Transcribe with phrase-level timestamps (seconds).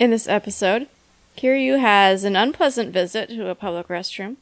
[0.00, 0.88] In this episode,
[1.36, 4.36] Kiryu has an unpleasant visit to a public restroom.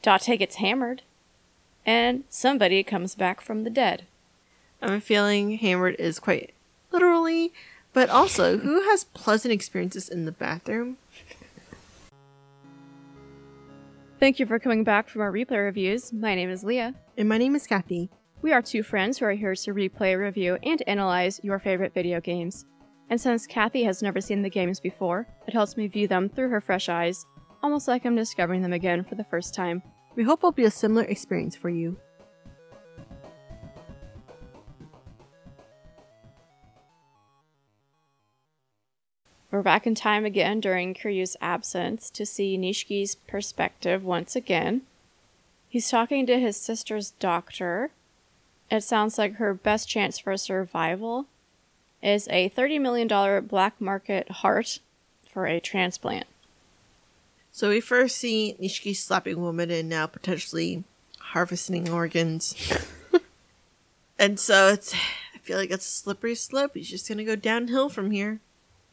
[0.00, 1.02] Date gets hammered,
[1.84, 4.04] and somebody comes back from the dead.
[4.80, 6.54] I'm feeling hammered is quite
[6.90, 7.52] literally,
[7.92, 10.96] but also who has pleasant experiences in the bathroom?
[14.18, 16.14] Thank you for coming back from our replay reviews.
[16.14, 16.94] My name is Leah.
[17.18, 18.08] And my name is Kathy.
[18.40, 22.22] We are two friends who are here to replay, review, and analyze your favorite video
[22.22, 22.64] games.
[23.08, 26.48] And since Kathy has never seen the games before, it helps me view them through
[26.48, 27.24] her fresh eyes,
[27.62, 29.82] almost like I'm discovering them again for the first time.
[30.16, 31.96] We hope it'll be a similar experience for you.
[39.52, 44.82] We're back in time again during Kiryu's absence to see Nishiki's perspective once again.
[45.68, 47.92] He's talking to his sister's doctor.
[48.70, 51.26] It sounds like her best chance for survival
[52.02, 54.80] is a $30 million black market heart
[55.28, 56.26] for a transplant.
[57.52, 60.84] So we first see Nishiki slapping women and now potentially
[61.18, 62.54] harvesting organs.
[64.18, 64.94] and so it's
[65.34, 66.72] I feel like it's a slippery slope.
[66.74, 68.40] He's just gonna go downhill from here.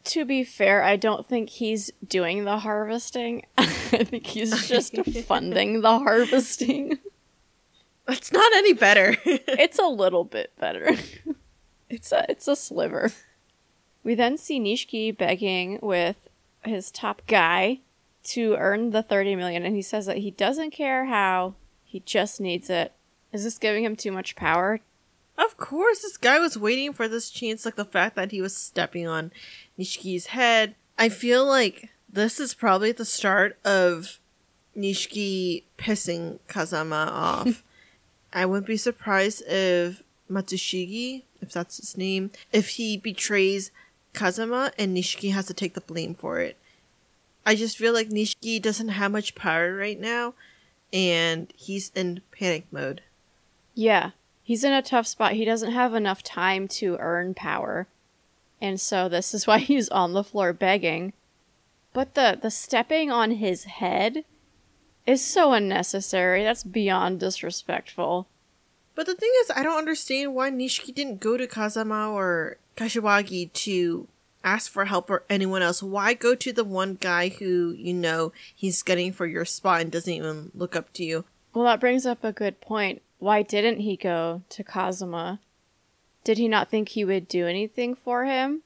[0.05, 3.45] To be fair, I don't think he's doing the harvesting.
[3.57, 6.99] I think he's just funding the harvesting.
[8.07, 9.15] That's not any better.
[9.25, 10.95] it's a little bit better.
[11.93, 13.11] It's a it's a sliver.
[14.03, 16.17] We then see Nishiki begging with
[16.65, 17.79] his top guy
[18.23, 22.41] to earn the 30 million and he says that he doesn't care how, he just
[22.41, 22.93] needs it.
[23.31, 24.79] Is this giving him too much power?
[25.37, 28.55] Of course, this guy was waiting for this chance, like the fact that he was
[28.55, 29.31] stepping on
[29.79, 30.75] Nishiki's head.
[30.97, 34.19] I feel like this is probably the start of
[34.77, 37.63] Nishiki pissing Kazama off.
[38.33, 43.71] I wouldn't be surprised if Matsushige, if that's his name, if he betrays
[44.13, 46.57] Kazama and Nishiki has to take the blame for it.
[47.45, 50.33] I just feel like Nishiki doesn't have much power right now
[50.93, 53.01] and he's in panic mode.
[53.73, 54.11] Yeah,
[54.43, 55.33] he's in a tough spot.
[55.33, 57.87] He doesn't have enough time to earn power.
[58.61, 61.13] And so this is why he's on the floor begging.
[61.91, 64.25] But the the stepping on his head
[65.05, 66.43] is so unnecessary.
[66.43, 68.27] That's beyond disrespectful.
[68.95, 73.51] But the thing is, I don't understand why Nishiki didn't go to Kazama or Kashiwagi
[73.53, 74.07] to
[74.43, 75.81] ask for help or anyone else.
[75.81, 79.91] Why go to the one guy who you know he's getting for your spot and
[79.91, 81.25] doesn't even look up to you?
[81.53, 83.01] Well, that brings up a good point.
[83.19, 85.39] Why didn't he go to Kazama?
[86.23, 88.61] Did he not think he would do anything for him?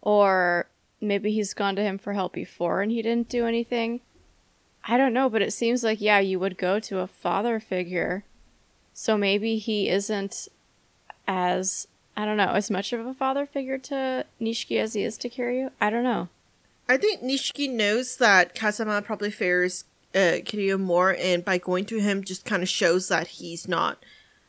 [0.00, 0.68] Or
[1.00, 4.00] maybe he's gone to him for help before and he didn't do anything?
[4.86, 8.24] I don't know, but it seems like, yeah, you would go to a father figure.
[8.94, 10.48] So maybe he isn't
[11.26, 15.18] as, I don't know, as much of a father figure to Nishiki as he is
[15.18, 15.70] to Kiryu.
[15.80, 16.28] I don't know.
[16.88, 19.84] I think Nishiki knows that Kazama probably fears
[20.14, 23.98] uh, Kiryu more, and by going to him just kind of shows that he's not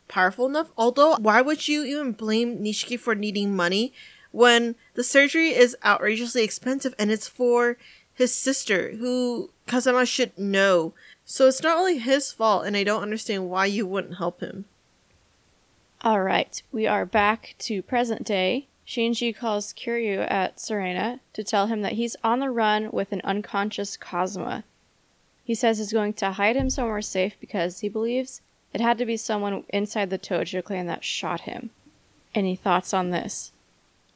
[0.07, 0.69] powerful enough.
[0.77, 3.93] Although, why would you even blame Nishiki for needing money
[4.31, 7.77] when the surgery is outrageously expensive and it's for
[8.13, 10.93] his sister, who Kazama should know?
[11.25, 14.65] So it's not really his fault, and I don't understand why you wouldn't help him.
[16.01, 18.67] All right, we are back to present day.
[18.85, 23.21] Shinji calls Kiryu at Serena to tell him that he's on the run with an
[23.23, 24.63] unconscious Kazama.
[25.43, 29.05] He says he's going to hide him somewhere safe because he believes it had to
[29.05, 31.71] be someone inside the Tojo clan that shot him.
[32.35, 33.51] Any thoughts on this?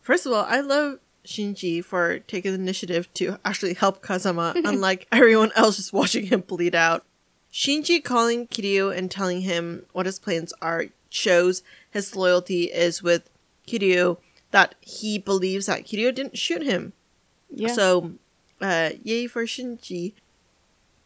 [0.01, 5.07] First of all, I love Shinji for taking the initiative to actually help Kazama, unlike
[5.11, 7.05] everyone else just watching him bleed out.
[7.51, 13.29] Shinji calling Kiryu and telling him what his plans are shows his loyalty is with
[13.67, 14.17] Kiryu,
[14.51, 16.93] that he believes that Kiryu didn't shoot him.
[17.49, 17.73] Yeah.
[17.73, 18.13] So,
[18.61, 20.13] uh, yay for Shinji.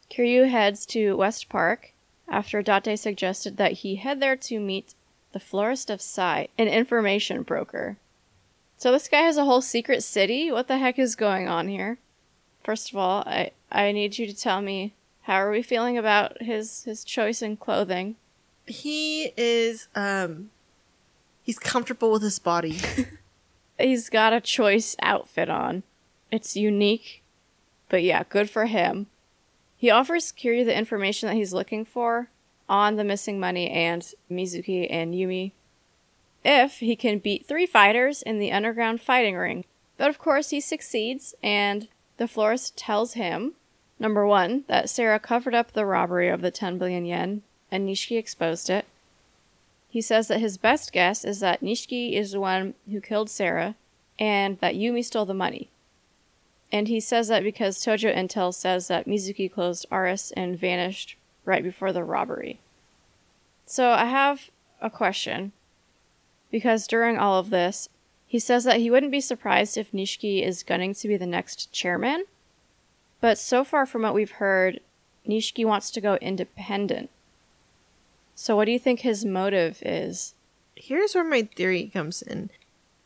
[0.10, 1.94] Kiryu heads to West Park
[2.28, 4.94] after Date suggested that he head there to meet
[5.32, 7.98] the Florist of Sai, an information broker.
[8.78, 10.52] So this guy has a whole secret city?
[10.52, 12.00] What the heck is going on here?
[12.64, 16.42] First of all, I, I need you to tell me how are we feeling about
[16.42, 18.16] his his choice in clothing?
[18.66, 20.50] He is um
[21.42, 22.78] he's comfortable with his body.
[23.80, 25.84] he's got a choice outfit on.
[26.32, 27.24] It's unique.
[27.90, 29.08] But yeah, good for him.
[29.78, 32.30] He offers Kiryu the information that he's looking for
[32.70, 34.02] on the missing money and
[34.32, 35.52] Mizuki and Yumi
[36.44, 39.66] if he can beat three fighters in the underground fighting ring.
[39.98, 41.88] But of course, he succeeds, and
[42.18, 43.54] the florist tells him
[44.04, 47.42] number one, that Sera covered up the robbery of the 10 billion yen,
[47.72, 48.86] and Nishiki exposed it.
[49.90, 53.76] He says that his best guess is that Nishiki is the one who killed Sera,
[54.20, 55.70] and that Yumi stole the money.
[56.72, 61.64] And he says that because Tojo Intel says that Mizuki closed Ares and vanished right
[61.64, 62.60] before the robbery.
[63.66, 64.50] So I have
[64.82, 65.52] a question.
[66.54, 67.90] Because during all of this,
[68.28, 71.72] he says that he wouldn't be surprised if Nishiki is gunning to be the next
[71.72, 72.26] chairman.
[73.20, 74.80] But so far from what we've heard,
[75.28, 77.10] Nishiki wants to go independent.
[78.36, 80.36] So what do you think his motive is?
[80.76, 82.52] Here's where my theory comes in.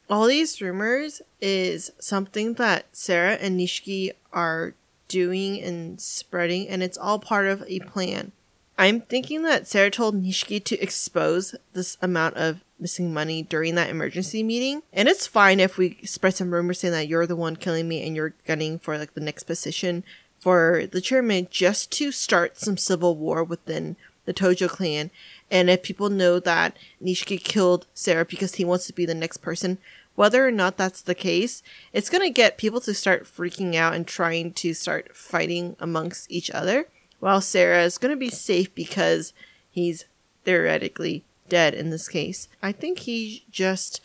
[0.09, 4.73] All these rumors is something that Sera and Nishiki are
[5.07, 8.33] doing and spreading, and it's all part of a plan.
[8.77, 13.89] I'm thinking that Sera told Nishiki to expose this amount of missing money during that
[13.89, 14.83] emergency meeting.
[14.93, 18.05] And it's fine if we spread some rumors saying that you're the one killing me
[18.05, 20.03] and you're gunning for like the next position
[20.39, 23.95] for the chairman just to start some civil war within
[24.25, 25.09] the Tojo clan.
[25.49, 29.37] And if people know that Nishiki killed Sera because he wants to be the next
[29.37, 29.77] person,
[30.15, 31.63] whether or not that's the case,
[31.93, 36.29] it's going to get people to start freaking out and trying to start fighting amongst
[36.31, 36.87] each other.
[37.19, 39.33] While Sera is going to be safe because
[39.69, 40.05] he's
[40.43, 42.47] theoretically dead in this case.
[42.61, 44.01] I think he just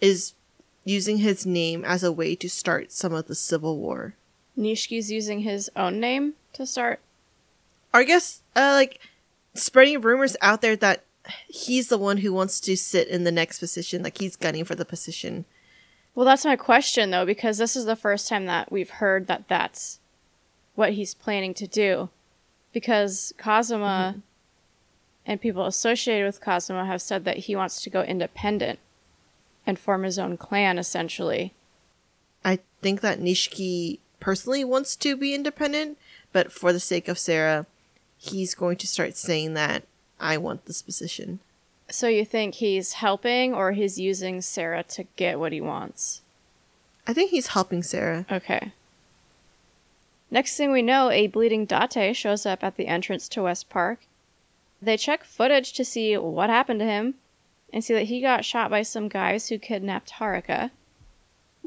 [0.00, 0.34] is
[0.84, 4.14] using his name as a way to start some of the civil war.
[4.56, 7.00] Nishiki's using his own name to start.
[7.92, 9.00] I guess, uh, like,
[9.54, 11.04] spreading rumors out there that
[11.48, 14.74] he's the one who wants to sit in the next position, like he's gunning for
[14.74, 15.44] the position.
[16.14, 19.48] Well, that's my question though, because this is the first time that we've heard that
[19.48, 19.98] that's
[20.74, 22.10] what he's planning to do.
[22.72, 24.18] Because Kazama mm-hmm.
[25.26, 28.78] And people associated with Kazama have said that he wants to go independent
[29.66, 31.52] and form his own clan, essentially.
[32.44, 35.98] I think that Nishiki personally wants to be independent,
[36.32, 37.66] but for the sake of Sera,
[38.16, 39.82] he's going to start saying that
[40.20, 41.40] I want this position.
[41.90, 46.22] So you think he's helping or he's using Sera to get what he wants?
[47.06, 48.26] I think he's helping Sera.
[48.30, 48.72] Okay.
[50.30, 54.00] Next thing we know, a bleeding Date shows up at the entrance to West Park.
[54.80, 57.14] They check footage to see what happened to him
[57.72, 60.70] and see that he got shot by some guys who kidnapped Haruka.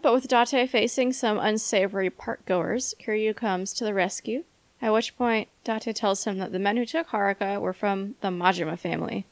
[0.02, 4.44] But with Date facing some unsavory park goers, Kiryu comes to the rescue
[4.82, 8.30] at which point, Date tells him that the men who took Haruka were from the
[8.30, 9.26] Majima family.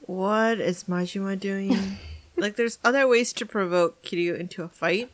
[0.00, 1.76] What is Majima doing?
[2.36, 5.10] like, there's other ways to provoke Kiryu into a fight.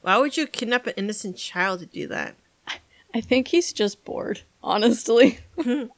[0.00, 2.34] Why would you kidnap an innocent child to do that?
[3.12, 5.40] I think he's just bored, honestly.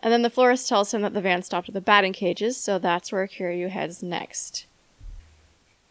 [0.00, 2.78] and then the florist tells him that the van stopped at the batting cages, so
[2.78, 4.66] that's where Kiryu heads next.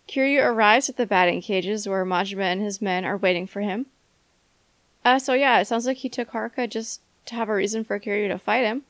[0.08, 3.88] Kiryu arrives at the batting cages where Majima and his men are waiting for him.
[5.04, 8.00] Uh, so yeah, it sounds like he took Haruka just to have a reason for
[8.00, 8.84] Kiryu to fight him.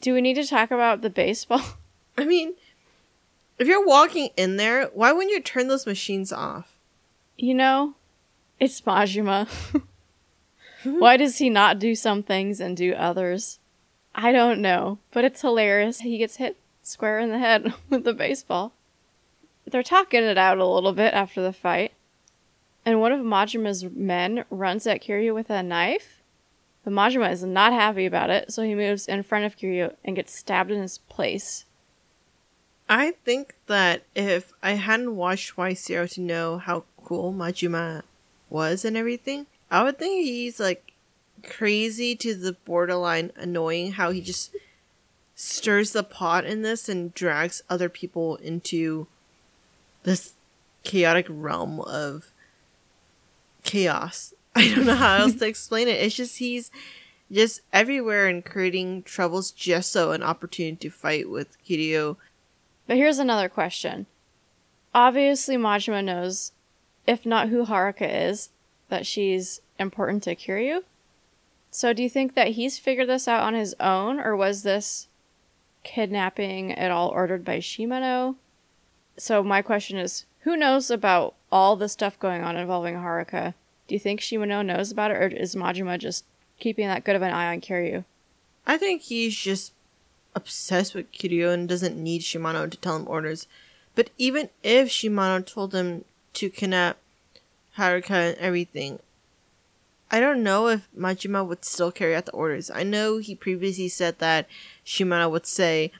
[0.00, 1.62] Do we need to talk about the baseball?
[2.18, 2.54] I mean,
[3.58, 6.72] if you're walking in there, why wouldn't you turn those machines off?
[7.36, 7.94] You know,
[8.58, 9.48] it's Majima.
[10.84, 13.58] why does he not do some things and do others?
[14.14, 16.00] I don't know, but it's hilarious.
[16.00, 18.72] He gets hit square in the head with the baseball.
[19.66, 21.92] They're talking it out a little bit after the fight
[22.84, 26.22] and one of Majima's men runs at Kiryu with a knife.
[26.82, 30.16] But Majima is not happy about it, so he moves in front of Kiryu and
[30.16, 31.66] gets stabbed in his place.
[32.88, 38.02] I think that if I hadn't watched Y Zero to know how cool Majima
[38.48, 40.92] was and everything, I would think he's like
[41.42, 44.54] crazy to the borderline annoying how he just
[45.34, 49.06] stirs the pot in this and drags other people into
[50.02, 50.34] this
[50.82, 52.32] chaotic realm of
[53.62, 54.34] chaos.
[54.54, 56.02] I don't know how else to explain it.
[56.02, 56.70] It's just he's
[57.30, 62.16] just everywhere and creating troubles just so an opportunity to fight with Kiryu.
[62.86, 64.06] But here's another question.
[64.92, 66.52] Obviously Majima knows,
[67.06, 68.50] if not who Haruka is,
[68.90, 70.82] that she's important to Kiryu.
[71.70, 75.08] So do you think that he's figured this out on his own, or was this
[75.82, 78.36] kidnapping at all ordered by Shimano?
[79.16, 83.54] So my question is, who knows about all the stuff going on involving Haruka?
[83.86, 86.24] Do you think Shimano knows about it, or is Majima just
[86.58, 88.04] keeping that good of an eye on Kiryu?
[88.66, 89.72] I think he's just
[90.34, 93.46] obsessed with Kiryu and doesn't need Shimano to tell him orders.
[93.94, 96.04] But even if Shimano told him
[96.34, 96.96] to kidnap
[97.78, 98.98] Haruka and everything,
[100.10, 102.70] I don't know if Majima would still carry out the orders.
[102.70, 104.48] I know he previously said that
[104.84, 105.92] Shimano would say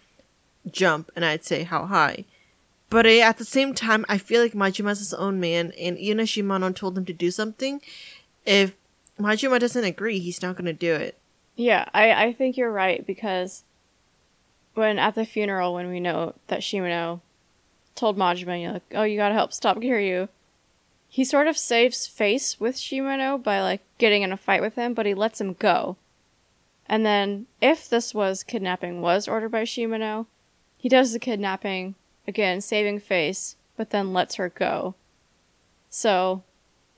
[0.71, 2.25] jump and I'd say how high.
[2.89, 6.19] But uh, at the same time, I feel like Majima's his own man, and even
[6.19, 7.81] if Shimano told him to do something,
[8.45, 8.75] if
[9.19, 11.17] Majima doesn't agree, he's not going to do it.
[11.55, 13.63] Yeah, I, I think you're right, because
[14.75, 17.21] when at the funeral, when we know that Shimano
[17.95, 20.29] told Majima, you're like, oh, you gotta help stop Kiryu,
[21.13, 24.95] He sort of saves face with Shimano by like getting in a fight with him,
[24.95, 25.97] but he lets him go.
[26.87, 30.27] And then, if this was kidnapping was ordered by Shimano,
[30.79, 31.97] he does the kidnapping,
[32.29, 34.95] again, saving face, but then lets her go.
[35.89, 36.45] So,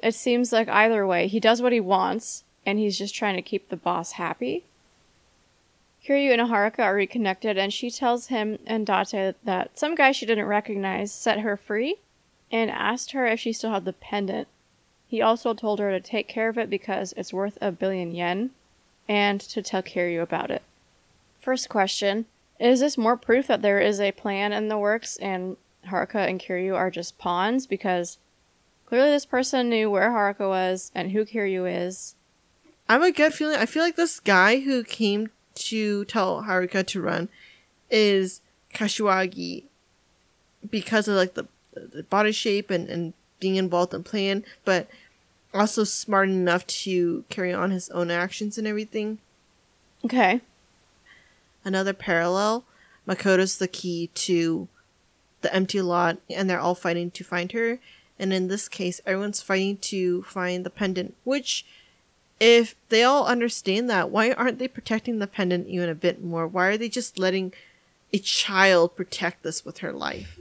[0.02, 3.42] it seems like either way, he does what he wants, and he's just trying to
[3.42, 4.64] keep the boss happy.
[6.07, 10.26] Kiryu and Haruka are reconnected, and she tells him and Date that some guy she
[10.26, 11.97] didn't recognize set her free
[12.53, 14.47] and asked her if she still had the pendant.
[15.09, 18.51] He also told her to take care of it because it's worth a billion yen
[19.09, 20.63] and to tell Kiryu about it.
[21.41, 22.27] First question
[22.61, 25.57] Is this more proof that there is a plan in the works and
[25.89, 27.67] Haruka and Kiryu are just pawns?
[27.67, 28.19] Because
[28.87, 32.15] clearly this person knew where Haruka was and who Kiryu is.
[32.89, 33.57] I have a gut feeling.
[33.57, 37.29] I feel like this guy who came to tell Haruka to run
[37.91, 38.41] is
[38.75, 39.65] Kashiwagi
[40.71, 44.88] because of like the, the body shape and, and being involved in plan, but
[45.55, 49.19] also smart enough to carry on his own actions and everything.
[50.05, 50.41] Okay.
[51.64, 52.64] Another parallel,
[53.07, 54.69] Makoto's the key to
[55.43, 57.79] the empty lot and they're all fighting to find her.
[58.19, 61.64] And in this case, everyone's fighting to find the pendant, which
[62.41, 66.47] if they all understand that, why aren't they protecting the pendant even a bit more?
[66.47, 67.52] Why are they just letting
[68.12, 70.38] a child protect this with her life?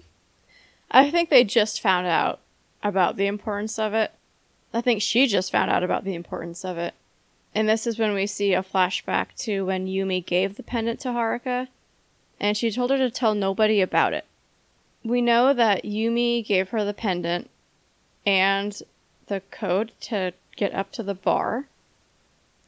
[0.91, 2.39] I think they just found out
[2.83, 4.11] about the importance of it.
[4.73, 6.93] I think she just found out about the importance of it.
[7.55, 11.09] And this is when we see a flashback to when Yumi gave the pendant to
[11.09, 11.67] Haruka,
[12.39, 14.25] and she told her to tell nobody about it.
[15.03, 17.49] We know that Yumi gave her the pendant
[18.25, 18.81] and
[19.27, 21.65] the code to get up to the bar.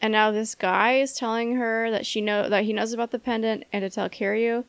[0.01, 3.19] And now this guy is telling her that she know that he knows about the
[3.19, 4.65] pendant and to tell Kiryu.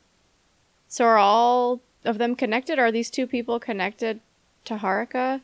[0.87, 2.79] So are all of them connected?
[2.79, 4.21] Are these two people connected
[4.65, 5.41] to Haruka?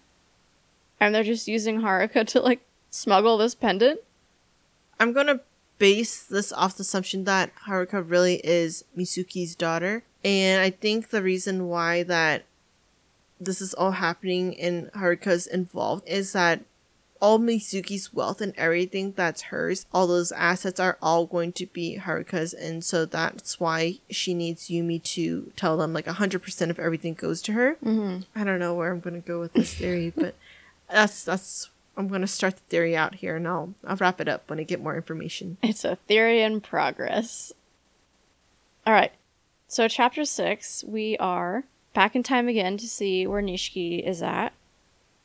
[0.99, 4.01] And they're just using Haruka to like smuggle this pendant?
[4.99, 5.41] I'm gonna
[5.79, 10.05] base this off the assumption that Haruka really is Mizuki's daughter.
[10.23, 12.45] And I think the reason why that
[13.41, 16.61] this is all happening and Haruka's involved is that
[17.21, 21.99] all Mizuki's wealth and everything that's hers, all those assets are all going to be
[21.99, 26.79] Haruka's, and so that's why she needs Yumi to tell them like hundred percent of
[26.79, 27.77] everything goes to her.
[27.85, 28.23] Mm-hmm.
[28.35, 30.35] I don't know where I'm gonna go with this theory, but
[30.91, 34.49] that's that's I'm gonna start the theory out here, and I'll I'll wrap it up
[34.49, 35.59] when I get more information.
[35.63, 37.53] It's a theory in progress.
[38.87, 39.13] All right.
[39.69, 44.53] So, chapter six, we are back in time again to see where Nishiki is at.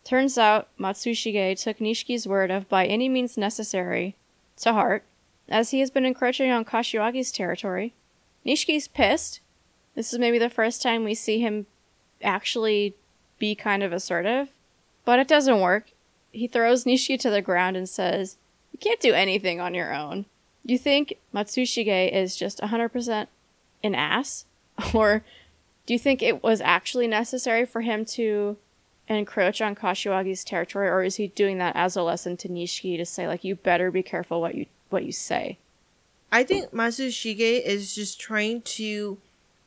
[0.06, 4.16] Turns out Matsushige took Nishiki's word of by any means necessary
[4.58, 5.04] to heart,
[5.50, 7.96] as he has been encroaching on Kashiwagi's territory.
[8.46, 9.40] Nishiki's pissed.
[9.96, 11.66] This is maybe the first time we see him
[12.22, 12.94] actually
[13.40, 14.50] be kind of assertive,
[15.06, 15.92] but it doesn't work.
[16.32, 18.38] He throws Nishiki to the ground and says,
[18.72, 20.26] You can't do anything on your own.
[20.64, 23.28] You think Matsushige is just 100%
[23.84, 24.46] an ass?
[24.94, 25.24] Or
[25.86, 28.58] do you think it was actually necessary for him to
[29.08, 33.06] encroach on Kashiwagi's territory, or is he doing that as a lesson to Nishiki to
[33.06, 35.58] say like you better be careful what you what you say?
[36.32, 39.18] I think Matsushige is just trying to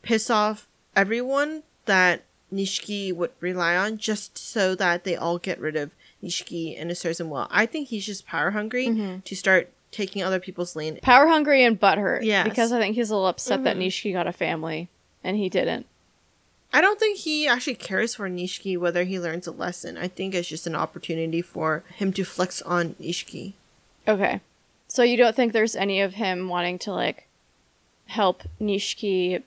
[0.03, 0.67] piss off
[0.97, 5.91] everyone that Nishiki would rely on just so that they all get rid of
[6.23, 7.47] Nishiki and it serves him well.
[7.51, 9.25] I think he's just power hungry Mhm.
[9.25, 11.01] to start taking other people's land.
[11.01, 12.23] Power hungry and butthurt.
[12.25, 12.45] Yeah.
[12.45, 13.87] Because I think he's a little upset that Mhm.
[13.87, 14.89] Nishiki got a family
[15.25, 15.87] and he didn't.
[16.73, 19.97] I don't think he actually cares for Nishiki whether he learns a lesson.
[19.97, 23.55] I think it's just an opportunity for him to flex on Nishiki.
[24.07, 24.41] Okay.
[24.87, 27.27] So you don't think there's any of him wanting to like
[28.07, 29.43] help Nishiki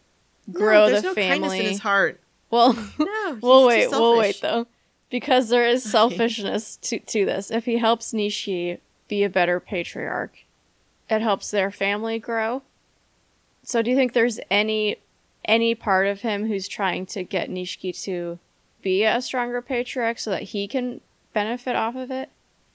[0.52, 2.20] grow no, there's the no kindness in his heart.
[2.50, 3.90] Well, No, we'll wait.
[3.90, 4.68] We'll wait though,
[5.10, 7.50] because there is selfishness to to this.
[7.52, 10.46] If he helps Nishi be a better patriarch,
[11.10, 12.62] it helps their family grow.
[13.64, 14.98] So, do you think there's any
[15.46, 18.40] any part of him who's trying to get Nishiki to
[18.82, 21.02] be a stronger patriarch so that he can
[21.34, 22.30] benefit off of it?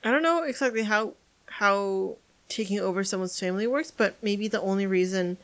[0.04, 1.14] I don't know exactly how
[1.46, 2.16] how
[2.48, 5.36] taking over someone's family works, but maybe the only reason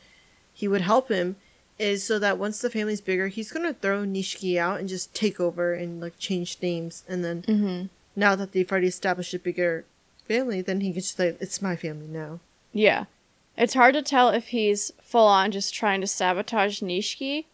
[0.53, 1.35] he would help him
[1.79, 5.39] is so that once the family's bigger, he's gonna throw Nishiki out and just take
[5.39, 7.85] over and like change names, and then Mm-hmm.
[8.15, 9.83] now that they've already established a bigger
[10.27, 12.39] family, then he can just say it's my family now.
[12.71, 13.05] Yeah.
[13.55, 17.45] It's hard to tell if he's full on just trying to sabotage Nishiki,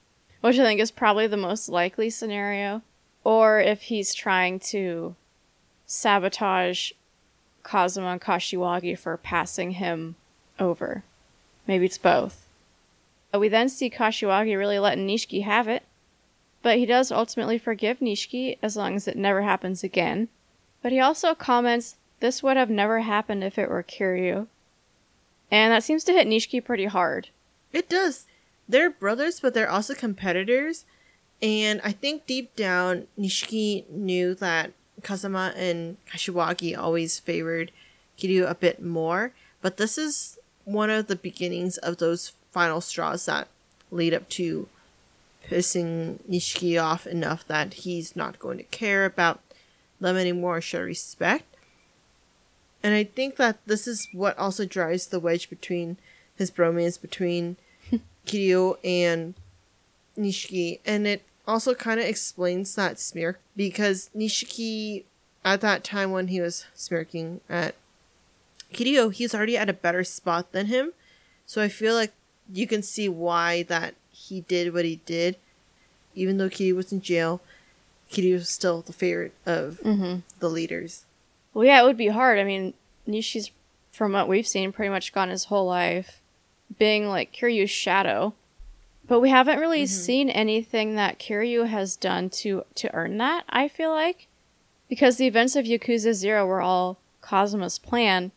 [0.41, 2.81] which I think is probably the most likely scenario,
[3.23, 5.15] or if he's trying to
[5.85, 6.91] sabotage
[7.63, 10.15] Kazama and Kashiwagi for passing him
[10.57, 11.03] over.
[11.67, 12.47] Maybe it's both.
[13.33, 15.83] We then see Kashiwagi really letting Nishiki have it,
[16.63, 20.29] but he does ultimately forgive Nishiki as long as it never happens again.
[20.81, 24.47] But he also comments this would have never happened if it were Kiryu.
[25.51, 27.29] And that seems to hit Nishiki pretty hard.
[27.73, 28.25] It does.
[28.67, 30.85] They're brothers, but they're also competitors.
[31.41, 37.71] And I think deep down, Nishiki knew that Kazama and Kashiwagi always favored
[38.17, 39.33] Kiryu a bit more.
[39.61, 43.47] But this is one of the beginnings of those final straws that
[43.91, 44.67] lead up to
[45.47, 49.39] pissing Nishiki off enough that he's not going to care about
[49.99, 51.48] them anymore, show respect.
[52.81, 55.97] And I think that this is what also drives the wedge between
[56.35, 57.57] his bromance between
[58.25, 59.33] Kiryu and
[60.17, 60.79] Nishiki.
[60.85, 65.03] And it also kind of explains that smirk because Nishiki,
[65.43, 67.75] at that time when he was smirking at
[68.73, 70.93] Kiryu, he's already at a better spot than him.
[71.45, 72.13] So I feel like
[72.53, 75.37] you can see why that he did what he did.
[76.15, 77.41] Even though Kiryu was in jail,
[78.11, 80.19] Kiryu was still the favorite of Mm-hmm.
[80.39, 81.05] the leaders.
[81.59, 82.39] Well, yeah, it would be hard.
[82.39, 82.73] I mean,
[83.05, 83.51] Nishi's,
[83.91, 86.21] from what we've seen, pretty much gone his whole life
[86.77, 88.33] being like Kiryu's shadow.
[89.05, 90.01] But we haven't really mm-hmm.
[90.01, 94.27] seen anything that Kiryu has done to to earn that, I feel like.
[94.87, 98.31] Because the events of Yakuza 0 were all Kazama's plan.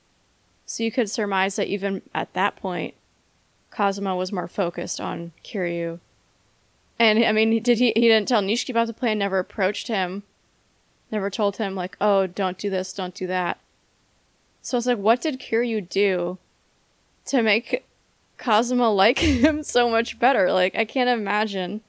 [0.67, 2.95] So you could surmise that even at that point,
[3.73, 6.01] Kazama was more focused on Kiryu.
[6.99, 10.25] And I mean, did he he didn't tell Nishiki about the plan, never approached him
[11.13, 13.59] never told him like, "Oh, don't do this, don't do that."
[14.63, 16.39] So it's like, what did Kiryu do
[17.27, 17.85] to make
[18.39, 20.53] Kazama like him so much better?
[20.53, 21.83] Like, I can't imagine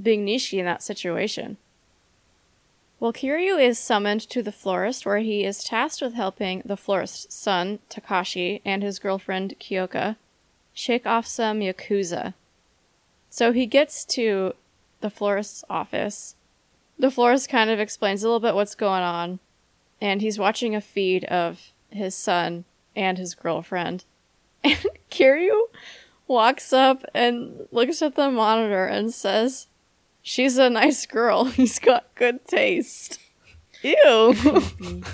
[0.00, 1.58] being Nishi in that situation.
[2.98, 7.32] Well, Kiryu is summoned to the florist, where he is tasked with helping the florist's
[7.32, 10.16] son, Takashi, and his girlfriend, Kyoka,
[10.74, 12.34] shake off some Yakuza.
[13.30, 14.54] So he gets to
[15.00, 16.34] the florist's office,
[16.98, 19.38] the florist kind of explains a little bit what's going on,
[20.00, 22.64] and he's watching a feed of his son
[22.96, 24.04] and his girlfriend.
[24.64, 25.56] And Kiryu
[26.26, 29.68] walks up and looks at the monitor and says,
[30.20, 31.44] She's a nice girl.
[31.46, 33.20] He's got good taste.
[33.82, 34.34] Ew.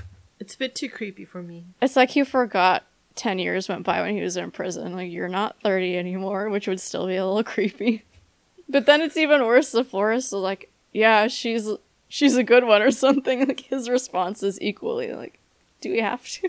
[0.40, 1.64] It's a bit too creepy for me.
[1.80, 4.94] it's like he forgot 10 years went by when he was in prison.
[4.94, 8.02] Like, you're not 30 anymore, which would still be a little creepy.
[8.68, 9.70] But then it's even worse.
[9.72, 11.68] The florist is like, yeah, she's
[12.08, 13.46] she's a good one or something.
[13.46, 15.38] Like his response is equally like,
[15.82, 16.48] do we have to?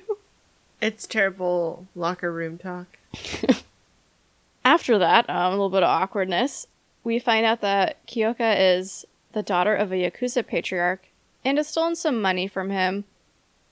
[0.82, 2.86] It's terrible locker room talk.
[4.66, 6.68] After that, um, a little bit of awkwardness.
[7.04, 11.08] We find out that Kyoka is the daughter of a Yakuza patriarch
[11.44, 13.04] and has stolen some money from him.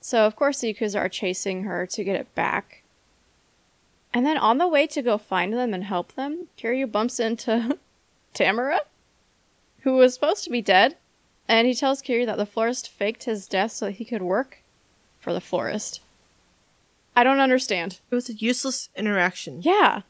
[0.00, 2.82] So of course the Yakuza are chasing her to get it back.
[4.12, 7.78] And then on the way to go find them and help them, Kiryu bumps into
[8.34, 8.80] Tamara,
[9.84, 10.96] who was supposed to be dead,
[11.46, 14.62] and he tells Kiryu that the florist faked his death so that he could work
[15.20, 16.00] for the florist.
[17.14, 18.00] I don't understand.
[18.10, 19.60] It was a useless interaction.
[19.62, 20.02] Yeah.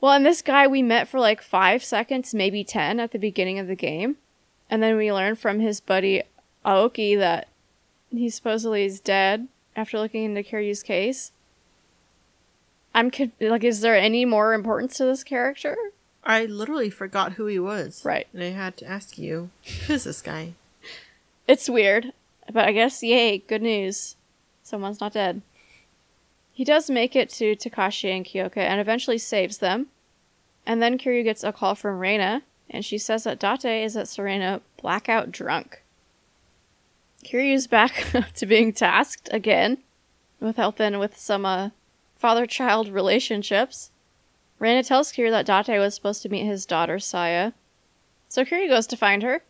[0.00, 3.58] Well, and this guy we met for like five seconds, maybe 10 at the beginning
[3.58, 4.16] of the game.
[4.68, 6.22] And then we learned from his buddy
[6.64, 7.48] Aoki that
[8.10, 9.46] he supposedly is dead
[9.76, 11.32] after looking into Kiryu's case.
[12.94, 15.76] I'm like, is there any more importance to this character?
[16.24, 18.04] I literally forgot who he was.
[18.04, 18.26] Right.
[18.32, 19.50] And I had to ask you,
[19.86, 20.54] who's this guy?
[21.48, 22.12] It's weird,
[22.52, 24.16] but I guess, yay, good news.
[24.62, 25.42] Someone's not dead.
[26.52, 29.88] He does make it to Takashi and Kyoka and eventually saves them.
[30.64, 34.08] And then Kiryu gets a call from Reina, and she says that Date is at
[34.08, 35.82] Serena blackout drunk.
[37.24, 38.06] Kiryu's back
[38.36, 39.78] to being tasked again
[40.40, 41.70] with helping with some uh,
[42.16, 43.90] father child relationships.
[44.62, 47.50] Reina tells Kiryu that Date was supposed to meet his daughter, Saya.
[48.28, 49.42] So Kiryu goes to find her.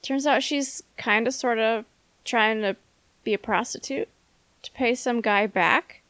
[0.00, 1.84] Turns out she's kind of sort of
[2.24, 2.76] trying to
[3.24, 4.08] be a prostitute
[4.62, 6.00] to pay some guy back.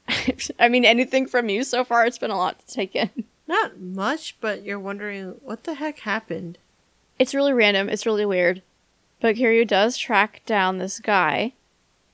[0.58, 2.06] I mean, anything from you so far?
[2.06, 3.10] It's been a lot to take in.
[3.46, 6.56] Not much, but you're wondering what the heck happened.
[7.18, 7.90] It's really random.
[7.90, 8.62] It's really weird.
[9.20, 11.52] But Kiryu does track down this guy,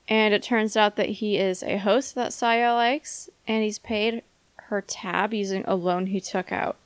[0.08, 4.24] and it turns out that he is a host that Saya likes, and he's paid
[4.72, 6.76] her tab using a loan he took out.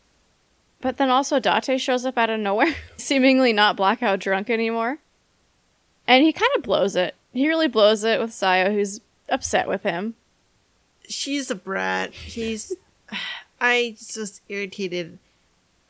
[0.80, 4.98] But then also Date shows up out of nowhere, seemingly not blackout drunk anymore.
[6.06, 7.14] And he kind of blows it.
[7.32, 10.14] He really blows it with Saya, who's upset with him.
[11.08, 12.12] She's a brat.
[12.12, 12.74] She's.
[13.60, 15.18] I just irritated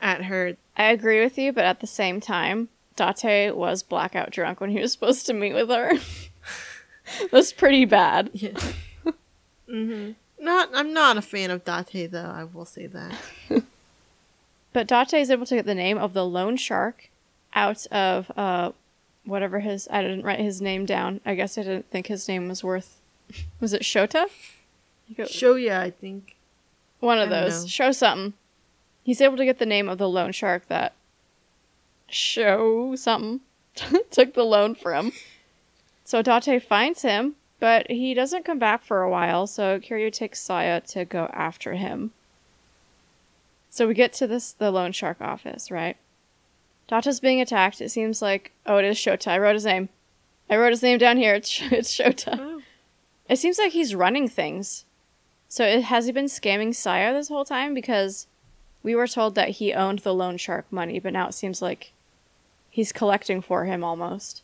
[0.00, 0.56] at her.
[0.76, 4.80] I agree with you, but at the same time, Date was blackout drunk when he
[4.80, 5.92] was supposed to meet with her.
[7.32, 8.30] That's pretty bad.
[8.34, 8.60] Yeah.
[9.66, 10.70] hmm Not.
[10.74, 12.30] I'm not a fan of Date though.
[12.34, 13.14] I will say that.
[14.72, 17.08] But Date is able to get the name of the loan shark
[17.54, 18.72] out of uh,
[19.24, 21.22] whatever his I didn't write his name down.
[21.24, 23.00] I guess I didn't think his name was worth
[23.58, 24.26] was it Shota?
[25.08, 26.36] You go- Shoya, I think.
[27.00, 27.62] One of those.
[27.62, 27.68] know.
[27.68, 28.34] Show something.
[29.02, 30.92] He's able to get the name of the loan shark that
[32.10, 33.40] show something
[34.10, 35.12] took the loan from.
[36.04, 40.42] So Date finds him, but he doesn't come back for a while, so Kiryu takes
[40.42, 42.12] Saya to go after him.
[43.70, 45.96] So we get to this the loan shark office, right?
[46.88, 47.80] Date's being attacked.
[47.80, 49.28] It seems like oh it is Shota.
[49.28, 49.88] I wrote his name.
[50.48, 51.34] I wrote his name down here.
[51.34, 52.38] It's it's Shota.
[52.38, 52.62] Oh.
[53.28, 54.84] It seems like he's running things.
[55.48, 57.74] So it, has he been scamming Saya this whole time?
[57.74, 58.26] Because
[58.82, 61.92] we were told that he owned the loan shark money, but now it seems like
[62.70, 64.42] he's collecting for him almost.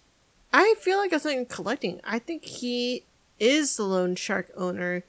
[0.52, 2.00] I feel like it's not even collecting.
[2.04, 3.04] I think he
[3.38, 5.04] is the loan shark owner.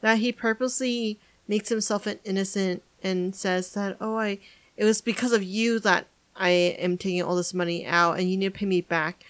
[0.00, 4.38] That he purposely makes himself an innocent and says that, oh, I,
[4.76, 6.06] it was because of you that
[6.36, 9.24] I am taking all this money out and you need to pay me back.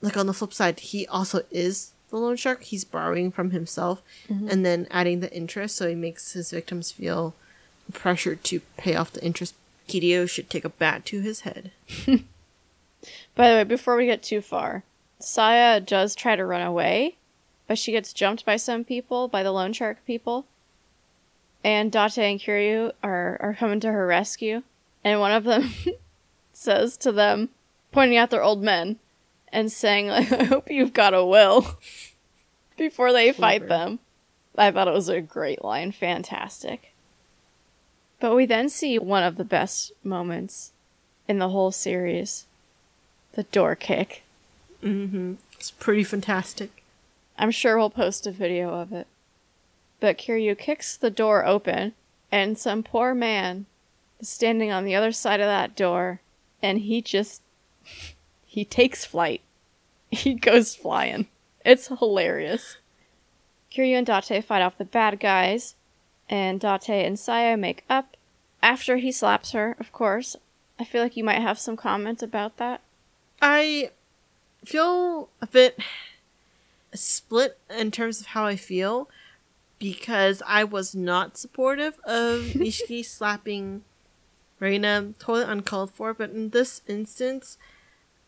[0.00, 2.62] Like on the flip side, he also is the loan shark.
[2.64, 4.48] He's borrowing from himself mm-hmm.
[4.48, 5.76] and then adding the interest.
[5.76, 7.34] So he makes his victims feel
[7.92, 9.54] pressured to pay off the interest.
[9.88, 11.70] Kiryu should take a bat to his head.
[13.34, 14.84] By the way, before we get too far,
[15.18, 17.16] Saya does try to run away,
[17.66, 20.46] but she gets jumped by some people, by the loan shark people.
[21.62, 24.62] And Date and Kiryu are, are coming to her rescue.
[25.02, 25.70] And one of them
[26.52, 27.50] says to them,
[27.92, 28.98] pointing out their old men,
[29.52, 31.78] and saying, like, I hope you've got a will
[32.76, 34.00] before they fight them.
[34.56, 35.92] I thought it was a great line.
[35.92, 36.92] Fantastic.
[38.20, 40.72] But we then see one of the best moments
[41.28, 42.46] in the whole series
[43.34, 44.22] the door kick.
[44.82, 45.34] Mm-hmm.
[45.58, 46.82] It's pretty fantastic.
[47.38, 49.06] I'm sure we'll post a video of it.
[50.00, 51.94] But Kiryu kicks the door open,
[52.30, 53.66] and some poor man
[54.20, 56.20] is standing on the other side of that door,
[56.62, 57.42] and he just.
[58.46, 59.40] he takes flight.
[60.10, 61.26] He goes flying.
[61.64, 62.76] It's hilarious.
[63.72, 65.74] Kiryu and Date fight off the bad guys,
[66.28, 68.16] and Date and Saya make up
[68.62, 70.36] after he slaps her, of course.
[70.78, 72.80] I feel like you might have some comment about that.
[73.40, 73.90] I
[74.64, 75.78] feel a bit
[76.94, 79.08] split in terms of how I feel
[79.78, 83.84] because I was not supportive of Nishiki slapping
[84.60, 87.58] Reina totally uncalled for, but in this instance,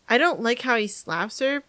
[0.09, 1.63] I don't like how he slaps her,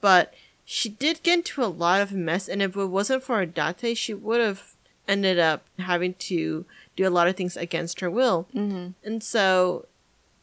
[0.00, 3.96] but she did get into a lot of mess, and if it wasn't for Adate,
[3.96, 4.74] she would have
[5.06, 6.64] ended up having to
[6.96, 8.48] do a lot of things against her will.
[8.54, 8.90] Mm-hmm.
[9.04, 9.86] And so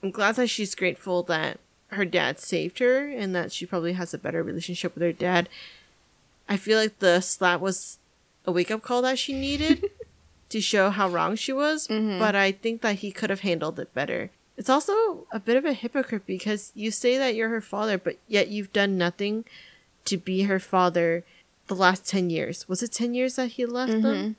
[0.03, 1.59] I'm glad that she's grateful that
[1.89, 5.49] her dad saved her and that she probably has a better relationship with her dad.
[6.47, 7.97] I feel like the slap was
[8.45, 9.89] a wake up call that she needed
[10.49, 12.19] to show how wrong she was, Mhm.
[12.19, 14.31] but I think that he could have handled it better.
[14.57, 18.17] It's also a bit of a hypocrite because you say that you're her father, but
[18.27, 19.45] yet you've done nothing
[20.05, 21.23] to be her father
[21.67, 22.67] the last 10 years.
[22.67, 24.35] Was it 10 years that he left them?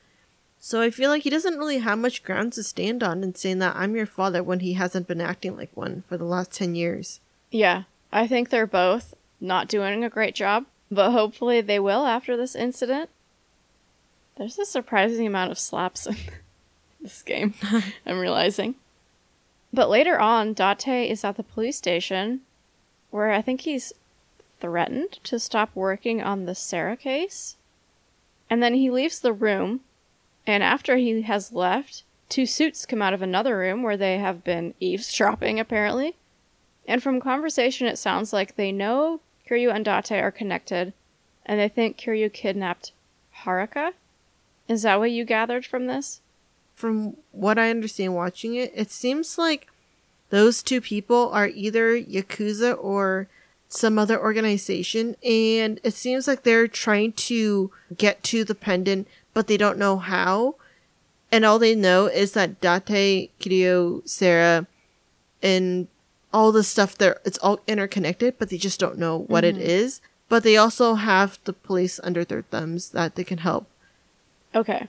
[0.59, 3.61] So I feel like he doesn't really have much ground to stand on in saying
[3.61, 6.75] that I'm your father when he hasn't been acting like one for the last 10
[6.75, 7.21] years.
[7.51, 12.37] Yeah, I think they're both not doing a great job, but hopefully they will after
[12.37, 13.11] this incident.
[14.37, 16.17] There's a surprising amount of slaps in
[17.01, 17.55] this game,
[18.07, 18.77] I'm realizing.
[19.73, 22.41] But later on, Date is at the police station
[23.11, 23.93] where I think he's
[24.61, 27.57] threatened to stop working on the Sera case.
[28.49, 29.81] And then he leaves the room,
[30.47, 34.43] and after he has left, two suits come out of another room where they have
[34.43, 36.17] been eavesdropping, apparently.
[36.87, 40.93] And from conversation, it sounds like they know Kiryu and Date are connected,
[41.45, 42.93] and they think Kiryu kidnapped
[43.45, 43.93] Haruka.
[44.69, 46.21] Is that what you gathered from this?
[46.75, 49.67] From what I understand watching it, it seems like
[50.31, 53.29] those two people are either Yakuza or
[53.69, 59.47] some other organization, and it seems like they're trying to get to the pendant, but
[59.47, 60.57] they don't know how.
[61.33, 64.67] And all they know is that Date, Kiryu, Sera,
[65.43, 65.87] and
[66.33, 69.65] all the stuff there, it's all interconnected, but they just don't know what it mm-hmm.
[69.65, 70.01] is.
[70.29, 73.67] But they also have the police under their thumbs that they can help.
[74.55, 74.87] Okay.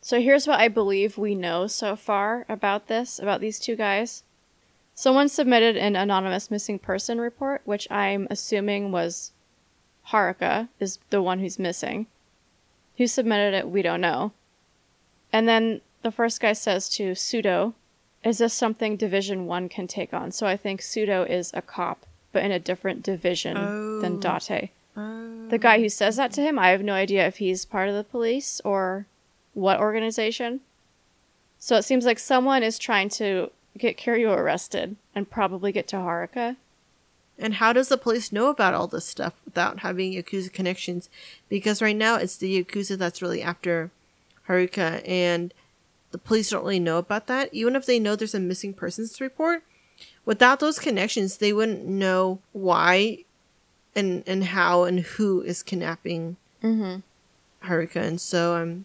[0.00, 4.22] So here's what I believe we know so far about this, about these two guys.
[4.94, 9.32] Someone submitted an anonymous missing person report, which I'm assuming was
[10.08, 12.06] Haruka, is the one who's missing.
[12.96, 14.32] Who submitted it, we don't know.
[15.32, 17.74] And then the first guy says to Sudoh,
[18.24, 20.30] Is this something Division 1 can take on?
[20.30, 23.54] So I think Sudoh is a cop, but in a different division
[24.00, 24.38] than Oh.
[24.38, 24.70] Date.
[24.94, 25.58] The oh.
[25.58, 28.04] guy who says that to him, I have no idea if he's part of the
[28.04, 29.06] police or
[29.54, 30.60] what organization.
[31.58, 35.96] So it seems like someone is trying to get Kiryu arrested and probably get to
[35.96, 36.56] Haruka.
[37.38, 41.08] And how does the police know about all this stuff without having Yakuza connections?
[41.48, 43.90] Because right now it's the Yakuza that's really after
[44.46, 45.54] Haruka, and
[46.10, 47.52] the police don't really know about that.
[47.52, 49.62] Even if they know there's a missing persons report,
[50.24, 53.24] without those connections, they wouldn't know why
[53.94, 57.00] and and how and who is kidnapping Mm-hmm.
[57.66, 57.96] Haruka.
[58.02, 58.84] And so I'm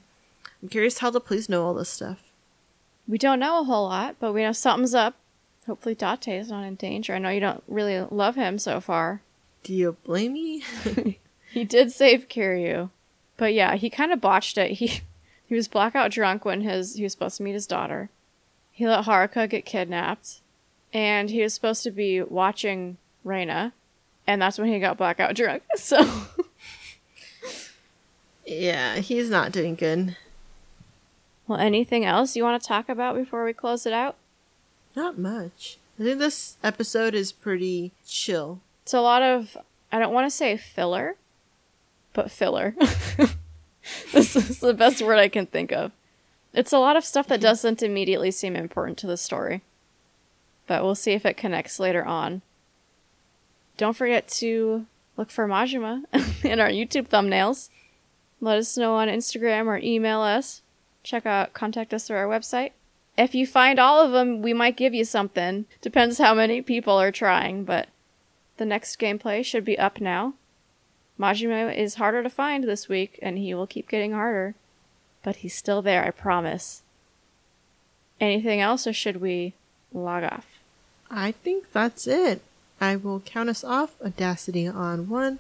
[0.61, 2.19] I'm curious how the police know all this stuff.
[3.07, 5.15] We don't know a whole lot, but we know something's up.
[5.67, 7.13] Hopefully, Date is not in danger.
[7.13, 9.21] I know you don't really love him so far.
[9.63, 10.63] Do you blame me?
[11.55, 12.89] He did save Kiryu,
[13.37, 14.71] but yeah, he kind of botched it.
[14.71, 14.99] He
[15.47, 18.09] he was blackout drunk when his he was supposed to meet his daughter.
[18.71, 20.41] He let Haruka get kidnapped,
[20.93, 23.73] and he was supposed to be watching Reina,
[24.27, 25.63] and that's when he got blackout drunk.
[25.77, 26.05] So
[28.45, 30.15] yeah, he's not doing good.
[31.47, 34.15] Well, anything else you want to talk about before we close it out?
[34.95, 35.77] Not much.
[35.99, 38.59] I think this episode is pretty chill.
[38.83, 39.57] It's a lot of,
[39.91, 41.15] I don't want to say filler,
[42.13, 42.75] but filler.
[44.11, 45.91] this is the best word I can think of.
[46.53, 49.61] It's a lot of stuff that doesn't immediately seem important to the story,
[50.67, 52.41] but we'll see if it connects later on.
[53.77, 54.85] Don't forget to
[55.17, 56.03] look for Majima
[56.43, 57.69] in our YouTube thumbnails.
[58.39, 60.61] Let us know on Instagram or email us.
[61.03, 62.71] Check out, contact us through our website.
[63.17, 65.65] If you find all of them, we might give you something.
[65.81, 67.87] Depends how many people are trying, but
[68.57, 70.33] the next gameplay should be up now.
[71.19, 74.55] Majima is harder to find this week, and he will keep getting harder.
[75.23, 76.83] But he's still there, I promise.
[78.19, 79.53] Anything else, or should we
[79.93, 80.59] log off?
[81.09, 82.41] I think that's it.
[82.81, 83.95] I will count us off.
[84.01, 85.39] Audacity on one,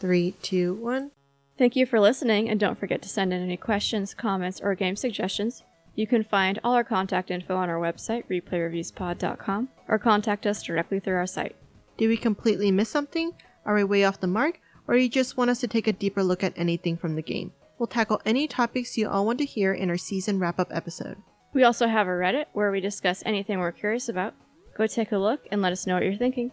[0.00, 1.10] three, two, one.
[1.56, 4.96] Thank you for listening, and don't forget to send in any questions, comments, or game
[4.96, 5.62] suggestions.
[5.94, 10.98] You can find all our contact info on our website, replayreviewspod.com, or contact us directly
[10.98, 11.54] through our site.
[11.96, 13.32] Did we completely miss something?
[13.64, 14.58] Are we way off the mark?
[14.86, 17.52] Or you just want us to take a deeper look at anything from the game?
[17.78, 21.16] We'll tackle any topics you all want to hear in our season wrap up episode.
[21.52, 24.34] We also have a Reddit where we discuss anything we're curious about.
[24.76, 26.52] Go take a look and let us know what you're thinking.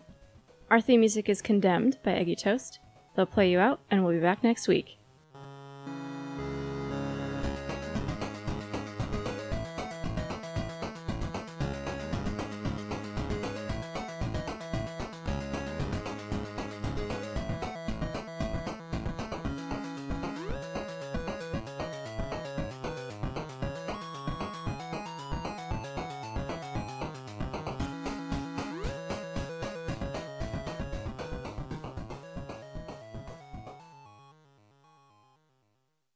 [0.69, 2.79] Our theme music is Condemned by Eggy Toast.
[3.15, 4.97] They'll play you out, and we'll be back next week.